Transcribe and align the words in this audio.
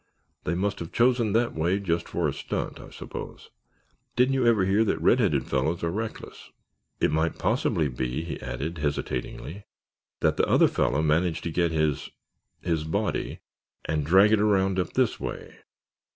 They 0.45 0.55
must 0.55 0.79
have 0.79 0.91
chosen 0.91 1.33
that 1.33 1.53
way 1.53 1.79
just 1.79 2.09
for 2.09 2.27
a 2.27 2.33
stunt, 2.33 2.79
I 2.79 2.89
suppose. 2.89 3.51
Didn't 4.15 4.33
you 4.33 4.47
ever 4.47 4.65
hear 4.65 4.83
that 4.83 4.99
red 4.99 5.19
headed 5.19 5.45
fellows 5.45 5.83
are 5.83 5.91
reckless? 5.91 6.49
It 6.99 7.11
might 7.11 7.37
possibly 7.37 7.87
be," 7.87 8.23
he 8.23 8.41
added, 8.41 8.79
hesitatingly, 8.79 9.63
"that 10.21 10.37
the 10.37 10.47
other 10.47 10.67
fellow 10.67 11.03
managed 11.03 11.43
to 11.43 11.51
get 11.51 11.69
his—his 11.69 12.83
body 12.83 13.41
and 13.85 14.03
drag 14.03 14.31
it 14.31 14.39
around 14.41 14.79
up 14.79 14.93
this 14.93 15.19
way. 15.19 15.59